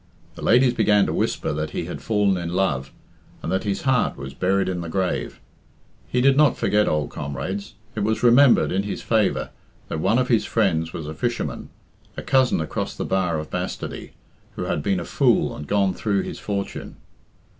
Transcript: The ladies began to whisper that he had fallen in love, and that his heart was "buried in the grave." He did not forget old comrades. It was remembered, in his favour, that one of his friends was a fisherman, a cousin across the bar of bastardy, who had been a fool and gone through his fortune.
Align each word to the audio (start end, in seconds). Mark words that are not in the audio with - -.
The 0.33 0.41
ladies 0.41 0.73
began 0.73 1.05
to 1.05 1.13
whisper 1.13 1.53
that 1.53 1.69
he 1.77 1.85
had 1.85 2.01
fallen 2.01 2.35
in 2.35 2.55
love, 2.55 2.91
and 3.43 3.51
that 3.51 3.65
his 3.65 3.83
heart 3.83 4.17
was 4.17 4.33
"buried 4.33 4.67
in 4.67 4.81
the 4.81 4.89
grave." 4.89 5.39
He 6.07 6.21
did 6.21 6.35
not 6.35 6.57
forget 6.57 6.87
old 6.87 7.11
comrades. 7.11 7.75
It 7.93 7.99
was 7.99 8.23
remembered, 8.23 8.71
in 8.71 8.81
his 8.81 9.03
favour, 9.03 9.51
that 9.89 9.99
one 9.99 10.17
of 10.17 10.27
his 10.27 10.43
friends 10.43 10.91
was 10.91 11.05
a 11.07 11.13
fisherman, 11.13 11.69
a 12.17 12.23
cousin 12.23 12.59
across 12.61 12.95
the 12.95 13.05
bar 13.05 13.37
of 13.37 13.51
bastardy, 13.51 14.13
who 14.55 14.63
had 14.63 14.81
been 14.81 14.99
a 14.99 15.05
fool 15.05 15.55
and 15.55 15.67
gone 15.67 15.93
through 15.93 16.23
his 16.23 16.39
fortune. 16.39 16.95